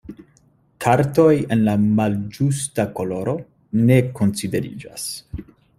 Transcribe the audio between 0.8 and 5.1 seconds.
Kartoj en la malĝusta koloro, ne konsideriĝas.